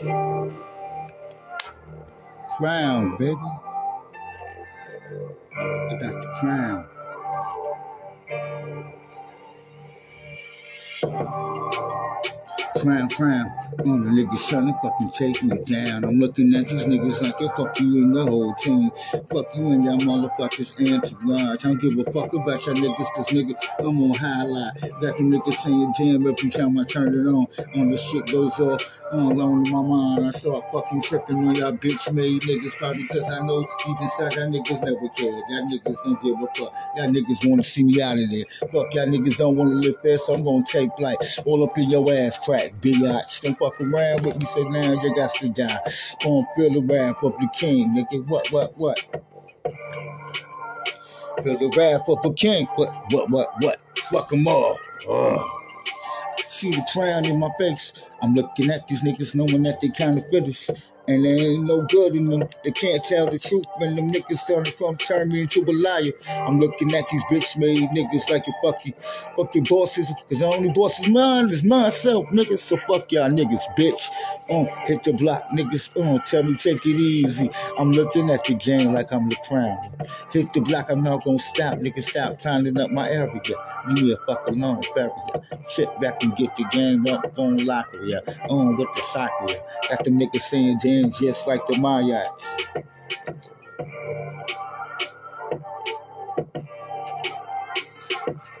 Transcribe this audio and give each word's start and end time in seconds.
Crown, 0.00 0.50
baby. 3.16 3.36
I 5.56 5.88
got 6.00 6.20
the 6.20 6.36
crown. 6.40 6.84
Crown, 12.84 13.08
crown. 13.08 13.46
On 13.86 14.04
the 14.04 14.10
niggas 14.10 14.46
trying 14.46 14.66
to 14.66 14.74
fucking 14.82 15.10
take 15.16 15.42
me 15.42 15.58
down. 15.64 16.04
I'm 16.04 16.20
looking 16.20 16.54
at 16.54 16.68
these 16.68 16.84
niggas 16.84 17.22
like, 17.22 17.40
yo, 17.40 17.48
fuck 17.56 17.80
you 17.80 18.04
and 18.04 18.14
the 18.14 18.26
whole 18.26 18.52
team. 18.56 18.90
Fuck 19.32 19.56
you 19.56 19.72
and 19.72 19.88
that 19.88 20.04
motherfuckers 20.04 20.76
entourage. 20.76 21.64
I 21.64 21.68
don't 21.68 21.80
give 21.80 21.98
a 21.98 22.04
fuck 22.12 22.34
about 22.34 22.66
your 22.66 22.74
niggas, 22.76 23.08
cause 23.16 23.28
nigga, 23.28 23.54
I'm 23.78 24.02
on 24.02 24.14
highlight. 24.14 25.00
Got 25.00 25.16
them 25.16 25.30
niggas 25.30 25.54
saying 25.54 25.94
damn 25.98 26.26
every 26.28 26.50
time 26.50 26.78
I 26.78 26.84
turn 26.84 27.14
it 27.14 27.26
on. 27.26 27.46
On 27.80 27.88
the 27.88 27.96
shit 27.96 28.26
goes 28.26 28.60
off, 28.60 29.00
on 29.12 29.32
alone 29.32 29.66
in 29.66 29.72
my 29.72 29.80
mind. 29.80 30.26
I 30.26 30.30
start 30.32 30.70
fucking 30.70 31.00
tripping 31.02 31.38
on 31.48 31.54
y'all 31.54 31.72
bitch 31.72 32.12
made 32.12 32.42
niggas, 32.42 32.76
probably 32.76 33.08
cause 33.08 33.24
I 33.30 33.46
know 33.46 33.66
deep 33.86 33.96
inside 33.98 34.34
y'all 34.34 34.50
niggas 34.52 34.84
never 34.84 35.08
cared. 35.16 35.42
Y'all 35.48 35.68
niggas 35.72 36.04
don't 36.04 36.22
give 36.22 36.36
a 36.36 36.46
fuck. 36.54 36.72
Y'all 36.96 37.08
niggas 37.08 37.48
wanna 37.48 37.62
see 37.62 37.82
me 37.84 38.02
out 38.02 38.18
of 38.18 38.30
there. 38.30 38.44
Fuck 38.60 38.92
y'all 38.92 39.06
niggas 39.06 39.38
don't 39.38 39.56
wanna 39.56 39.76
live 39.76 40.00
fast, 40.02 40.26
so 40.26 40.34
I'm 40.34 40.44
gonna 40.44 40.64
take 40.70 40.90
flight. 40.98 41.16
All 41.46 41.64
up 41.64 41.76
in 41.78 41.88
your 41.88 42.04
ass 42.12 42.38
crack, 42.38 42.73
biatch. 42.80 43.42
Don't 43.42 43.58
fuck 43.58 43.80
around 43.80 44.24
with 44.24 44.38
me, 44.38 44.46
so 44.46 44.62
now 44.64 44.92
you 45.02 45.14
got 45.14 45.34
to 45.34 45.48
die. 45.50 45.80
On 46.24 46.46
feel 46.56 46.72
the 46.72 46.80
wrath 46.80 47.22
of 47.22 47.32
the 47.38 47.48
king, 47.58 47.94
nigga. 47.94 48.26
What, 48.28 48.50
what, 48.52 48.76
what? 48.78 48.98
Feel 51.42 51.58
the 51.58 51.74
wrath 51.76 52.08
of 52.08 52.22
the 52.22 52.32
king. 52.34 52.66
What, 52.76 52.90
what, 53.12 53.30
what, 53.30 53.48
what? 53.62 53.82
Fuck 54.10 54.28
them 54.30 54.46
all. 54.46 54.78
Ugh. 55.08 55.46
See 56.48 56.70
the 56.70 56.86
crown 56.92 57.24
in 57.24 57.38
my 57.38 57.50
face. 57.58 57.92
I'm 58.22 58.34
looking 58.34 58.70
at 58.70 58.86
these 58.88 59.02
niggas 59.02 59.34
knowing 59.34 59.62
that 59.64 59.80
they 59.80 59.88
counterfeiters. 59.88 60.70
And 61.06 61.22
there 61.22 61.36
ain't 61.38 61.64
no 61.64 61.82
good 61.82 62.16
in 62.16 62.28
them. 62.30 62.48
They 62.64 62.70
can't 62.70 63.04
tell 63.04 63.28
the 63.30 63.38
truth. 63.38 63.66
And 63.80 63.98
them 63.98 64.10
niggas 64.10 64.38
starting 64.38 64.72
from 64.72 64.96
turn 64.96 65.28
me 65.28 65.42
into 65.42 65.60
a 65.60 65.72
liar. 65.72 66.12
I'm 66.46 66.58
looking 66.58 66.94
at 66.94 67.06
these 67.10 67.22
bitch 67.24 67.58
made 67.58 67.90
niggas 67.90 68.30
like 68.30 68.46
you 68.46 68.54
fuck 68.62 68.84
you. 68.86 68.94
Fuck 69.36 69.54
your 69.54 69.64
bosses. 69.64 70.10
Cause 70.30 70.38
the 70.38 70.46
only 70.46 70.70
boss 70.70 70.98
is 71.00 71.08
mine 71.08 71.50
is 71.50 71.64
myself, 71.64 72.24
niggas. 72.28 72.60
So 72.60 72.78
fuck 72.88 73.12
y'all 73.12 73.28
niggas, 73.28 73.60
bitch. 73.76 74.08
Uh, 74.48 74.64
hit 74.86 75.02
the 75.04 75.12
block, 75.12 75.42
niggas. 75.50 75.90
Uh, 75.94 76.18
tell 76.24 76.42
me 76.42 76.56
take 76.56 76.86
it 76.86 76.96
easy. 76.98 77.50
I'm 77.78 77.90
looking 77.92 78.30
at 78.30 78.44
the 78.44 78.54
game 78.54 78.92
like 78.94 79.12
I'm 79.12 79.28
the 79.28 79.36
crown. 79.46 79.76
Hit 80.32 80.54
the 80.54 80.60
block, 80.60 80.90
I'm 80.90 81.02
not 81.02 81.22
gonna 81.22 81.38
stop. 81.38 81.80
Niggas 81.80 82.04
stop 82.04 82.40
climbing 82.40 82.80
up 82.80 82.90
my 82.90 83.10
area. 83.10 83.40
Leave 83.88 84.04
me 84.04 84.12
a 84.12 84.16
fuck 84.26 84.46
alone, 84.48 84.80
barrier. 84.94 85.12
Sit 85.64 85.88
back 86.00 86.22
and 86.22 86.34
get 86.36 86.56
the 86.56 86.64
game 86.70 87.06
up 87.08 87.38
on 87.38 87.58
locker, 87.58 88.02
yeah. 88.06 88.20
On 88.48 88.76
with 88.76 88.88
the 88.94 89.02
soccer, 89.12 89.34
yeah. 89.48 89.56
Got 89.90 90.04
the 90.04 90.10
niggas 90.10 90.40
saying 90.42 90.78
damn 90.82 90.93
just 91.02 91.46
like 91.46 91.66
the 91.66 91.74
Mayats. 91.74 92.66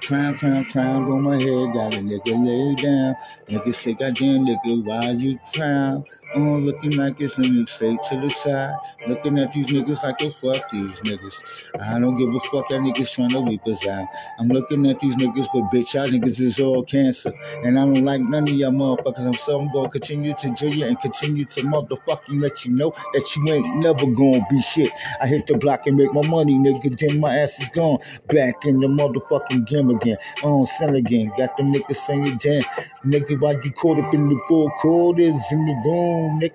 Crown, 0.06 0.36
crown, 0.38 0.64
crown 0.66 1.04
on 1.04 1.22
my 1.22 1.36
head, 1.36 1.72
got 1.72 1.94
a 1.94 1.98
nigga 1.98 2.34
lay 2.44 2.74
down. 2.74 3.14
Nigga 3.48 3.74
say, 3.74 3.94
goddamn 3.94 4.44
nigga, 4.44 4.84
why 4.84 5.10
you 5.12 5.38
crown? 5.54 6.04
Oh, 6.34 6.58
looking 6.58 6.96
like 6.96 7.20
it's 7.20 7.38
leaning 7.38 7.64
straight 7.66 8.02
to 8.10 8.20
the 8.20 8.28
side. 8.28 8.74
Looking 9.06 9.38
at 9.38 9.52
these 9.52 9.68
niggas 9.68 10.02
like, 10.02 10.16
oh, 10.22 10.30
fuck 10.30 10.68
these 10.70 11.00
niggas. 11.02 11.44
I 11.80 11.98
don't 12.00 12.16
give 12.16 12.28
a 12.34 12.40
fuck 12.40 12.68
that 12.68 12.80
niggas 12.80 13.14
trying 13.14 13.30
to 13.30 13.40
weep 13.40 13.66
us 13.66 13.86
out. 13.86 14.06
I'm 14.38 14.48
looking 14.48 14.84
at 14.86 14.98
these 15.00 15.16
niggas, 15.16 15.48
but 15.52 15.70
bitch, 15.70 15.94
y'all 15.94 16.08
niggas 16.08 16.40
is 16.40 16.60
all 16.60 16.82
cancer. 16.84 17.32
And 17.62 17.78
I 17.78 17.84
don't 17.84 18.04
like 18.04 18.20
none 18.20 18.44
of 18.44 18.50
y'all 18.50 18.72
motherfuckers. 18.72 19.26
I'm 19.26 19.32
so 19.34 19.60
I'm 19.60 19.70
gonna 19.72 19.88
continue 19.88 20.34
to 20.34 20.54
drill 20.54 20.74
you 20.74 20.86
and 20.86 21.00
continue 21.00 21.44
to 21.44 21.60
motherfucking 21.62 22.42
let 22.42 22.64
you 22.64 22.72
know 22.72 22.92
that 23.12 23.36
you 23.36 23.52
ain't 23.52 23.76
never 23.76 24.04
gonna 24.10 24.44
be 24.50 24.60
shit. 24.60 24.90
I 25.20 25.28
hit 25.28 25.46
the 25.46 25.56
block 25.56 25.86
and 25.86 25.96
make 25.96 26.12
my 26.12 26.26
money, 26.26 26.54
nigga. 26.54 26.98
Then 26.98 27.20
my 27.20 27.36
ass 27.38 27.60
is 27.60 27.68
gone. 27.70 27.98
Back 28.28 28.64
in 28.64 28.80
the 28.80 28.88
motherfucking 28.88 29.66
game 29.66 29.90
again. 29.96 30.16
On 30.42 30.66
sin 30.66 30.94
again. 30.96 31.32
Got 31.38 31.56
them 31.56 31.72
niggas 31.72 31.96
saying, 31.96 32.38
damn, 32.38 32.62
nigga, 33.04 33.40
why 33.40 33.52
you 33.52 33.70
caught 33.72 33.98
up 34.00 34.14
in 34.14 34.28
the 34.28 34.40
four 34.48 34.70
quarters 34.80 35.40
in 35.52 35.64
the 35.66 35.74
room, 35.86 36.40
nigga? 36.40 36.52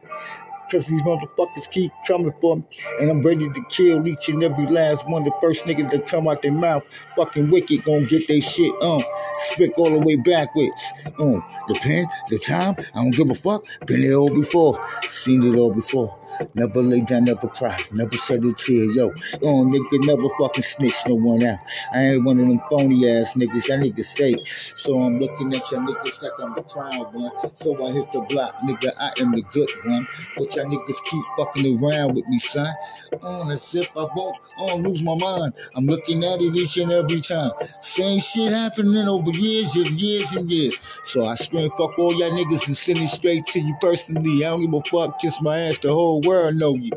Cause 0.71 0.85
these 0.87 1.01
motherfuckers 1.01 1.69
keep 1.71 1.91
coming 2.07 2.33
for 2.41 2.57
me. 2.57 2.65
And 2.99 3.09
I'm 3.09 3.23
ready 3.23 3.49
to 3.49 3.65
kill 3.69 4.07
each 4.07 4.29
and 4.29 4.43
every 4.43 4.67
last 4.67 5.07
one. 5.09 5.23
The 5.23 5.31
first 5.41 5.65
nigga 5.65 5.89
that 5.91 6.07
come 6.07 6.27
out 6.27 6.43
their 6.43 6.51
mouth, 6.51 6.83
fucking 7.15 7.49
wicked, 7.51 7.85
gonna 7.85 8.05
get 8.05 8.27
their 8.27 8.41
shit 8.41 8.73
on. 8.83 9.01
Uh, 9.01 9.05
Spick 9.37 9.79
all 9.79 9.89
the 9.91 9.99
way 9.99 10.17
backwards. 10.17 10.93
Um, 11.19 11.43
the 11.69 11.75
pen, 11.81 12.05
the 12.29 12.39
time, 12.39 12.75
I 12.95 13.03
don't 13.03 13.11
give 13.15 13.31
a 13.31 13.35
fuck. 13.35 13.65
Been 13.87 14.01
there 14.01 14.15
all 14.15 14.29
before. 14.29 14.85
Seen 15.09 15.43
it 15.43 15.57
all 15.57 15.73
before. 15.73 16.18
Never 16.53 16.81
lay 16.81 17.01
down, 17.01 17.25
never 17.25 17.47
cry, 17.47 17.77
never 17.91 18.17
shed 18.17 18.43
a 18.43 18.53
tear, 18.53 18.83
yo. 18.91 19.09
Oh, 19.41 19.65
nigga, 19.65 20.05
never 20.05 20.29
fucking 20.39 20.63
snitch 20.63 20.95
no 21.07 21.15
one 21.15 21.43
out. 21.43 21.59
I 21.93 22.05
ain't 22.05 22.23
one 22.25 22.39
of 22.39 22.47
them 22.47 22.59
phony 22.69 23.09
ass 23.09 23.33
niggas, 23.33 23.67
that 23.67 23.79
niggas 23.79 24.15
fake. 24.15 24.47
So 24.47 24.97
I'm 24.99 25.19
looking 25.19 25.53
at 25.53 25.71
y'all 25.71 25.81
niggas 25.81 26.21
like 26.23 26.31
I'm 26.41 26.55
the 26.55 26.63
crown 26.63 27.05
one. 27.13 27.31
So 27.55 27.75
I 27.85 27.91
hit 27.91 28.11
the 28.11 28.21
block, 28.21 28.55
nigga, 28.61 28.91
I 28.99 29.11
am 29.21 29.31
the 29.31 29.43
good 29.51 29.69
one. 29.83 30.07
But 30.37 30.55
y'all 30.55 30.65
niggas 30.65 31.03
keep 31.09 31.23
fucking 31.37 31.83
around 31.83 32.15
with 32.15 32.27
me, 32.27 32.39
son. 32.39 32.73
On 33.21 33.51
as 33.51 33.75
if 33.75 33.89
I 33.97 34.05
won't, 34.15 34.35
on 34.59 34.83
lose 34.83 35.01
my 35.01 35.15
mind. 35.15 35.53
I'm 35.75 35.85
looking 35.85 36.23
at 36.23 36.41
it 36.41 36.55
each 36.55 36.77
and 36.77 36.91
every 36.91 37.21
time. 37.21 37.51
Same 37.81 38.19
shit 38.19 38.53
happening 38.53 39.07
over 39.07 39.31
years 39.31 39.75
and 39.75 39.99
years 39.99 40.35
and 40.35 40.49
years. 40.49 40.79
So 41.03 41.25
I 41.25 41.35
scream, 41.35 41.69
fuck 41.71 41.97
all 41.97 42.13
y'all 42.13 42.31
niggas 42.31 42.67
and 42.67 42.77
send 42.77 42.99
it 42.99 43.07
straight 43.09 43.45
to 43.47 43.59
you 43.59 43.75
personally. 43.81 44.45
I 44.45 44.49
don't 44.49 44.61
give 44.61 44.73
a 44.73 44.81
fuck, 44.83 45.19
kiss 45.19 45.41
my 45.41 45.59
ass 45.59 45.79
the 45.79 45.91
whole 45.91 46.18
world 46.27 46.55
know 46.55 46.75
you. 46.75 46.91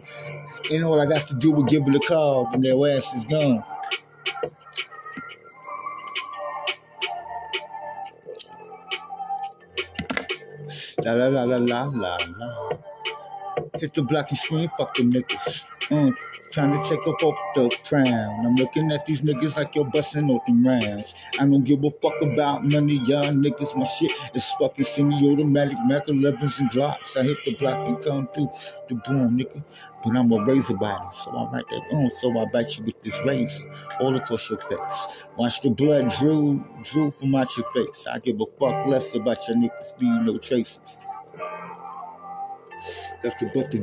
And 0.72 0.84
all 0.84 1.00
I 1.00 1.06
got 1.06 1.26
to 1.28 1.34
do 1.36 1.56
is 1.56 1.64
give 1.70 1.86
it 1.86 1.96
a 1.96 2.00
call, 2.00 2.48
and 2.52 2.64
their 2.64 2.74
ass 2.96 3.12
is 3.14 3.24
gone. 3.24 3.64
La 11.04 11.12
la 11.14 11.28
la 11.28 11.44
la 11.44 11.56
la 11.58 11.82
la 11.84 12.16
la. 12.38 12.91
Hit 13.78 13.94
the 13.94 14.02
block 14.02 14.28
and 14.28 14.38
scream, 14.38 14.68
fuck 14.76 14.94
the 14.94 15.02
niggas. 15.02 15.64
Mm, 15.88 16.12
trying 16.52 16.72
to 16.72 16.88
take 16.88 17.00
up 17.08 17.22
off 17.22 17.36
the 17.54 17.74
crown. 17.88 18.44
I'm 18.44 18.54
looking 18.56 18.92
at 18.92 19.06
these 19.06 19.22
niggas 19.22 19.56
like 19.56 19.74
you're 19.74 19.86
busting 19.86 20.30
open 20.30 20.62
rounds. 20.62 21.14
I 21.40 21.46
don't 21.46 21.64
give 21.64 21.82
a 21.82 21.90
fuck 21.90 22.20
about 22.20 22.66
none 22.66 22.84
of 22.84 23.08
y'all 23.08 23.32
niggas. 23.32 23.74
My 23.74 23.84
shit 23.84 24.10
is 24.34 24.50
fucking 24.60 24.84
semi-automatic 24.84 25.78
Mac 25.86 26.06
11s 26.06 26.58
and 26.60 26.70
Glocks. 26.70 27.16
I 27.16 27.22
hit 27.22 27.38
the 27.46 27.54
block 27.54 27.88
and 27.88 28.02
come 28.04 28.28
through 28.34 28.50
the 28.88 28.96
boom, 28.96 29.38
nigga. 29.38 29.64
But 30.04 30.16
I'm 30.16 30.30
a 30.32 30.44
razor 30.44 30.76
body, 30.76 31.06
so 31.10 31.30
I 31.30 31.50
write 31.50 31.68
that 31.70 31.88
boom. 31.90 32.10
So 32.20 32.38
I 32.38 32.44
bite 32.52 32.76
you 32.76 32.84
with 32.84 33.02
this 33.02 33.18
razor 33.24 33.64
all 34.00 34.14
across 34.14 34.50
your 34.50 34.60
face. 34.68 35.06
Watch 35.38 35.62
the 35.62 35.70
blood 35.70 36.12
drool, 36.18 36.62
drool 36.82 37.10
from 37.12 37.34
out 37.34 37.56
your 37.56 37.66
face. 37.72 38.06
I 38.06 38.18
give 38.18 38.38
a 38.38 38.46
fuck 38.58 38.86
less 38.86 39.14
about 39.14 39.48
your 39.48 39.56
niggas, 39.56 39.98
leave 39.98 40.26
no 40.26 40.36
traces. 40.36 40.98
Got 43.22 43.38
the 43.38 43.46
butt 43.54 43.70
to 43.70 43.78